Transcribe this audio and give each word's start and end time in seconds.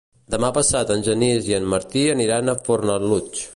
Demà 0.35 0.47
passat 0.55 0.93
en 0.95 1.03
Genís 1.09 1.51
i 1.51 1.57
en 1.59 1.69
Martí 1.75 2.03
aniran 2.17 2.49
a 2.49 2.59
Fornalutx. 2.69 3.49